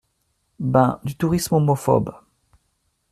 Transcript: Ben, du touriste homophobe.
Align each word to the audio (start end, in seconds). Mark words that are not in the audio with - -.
Ben, 0.59 0.99
du 1.03 1.15
touriste 1.15 1.51
homophobe. 1.53 2.15